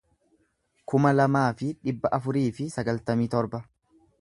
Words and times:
kuma 0.93 1.11
lamaa 1.17 1.43
fi 1.59 1.69
dhibba 1.89 2.13
afurii 2.21 2.47
fi 2.61 2.69
sagaltamii 2.77 3.29
torba 3.37 3.63